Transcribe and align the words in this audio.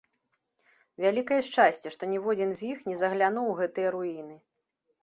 Вялікае 1.05 1.37
шчасце, 1.49 1.87
што 1.99 2.03
ніводзін 2.15 2.49
з 2.63 2.73
іх 2.73 2.77
не 2.89 2.95
заглянуў 3.05 3.45
у 3.53 3.57
гэтыя 3.63 3.87
руіны. 3.99 4.35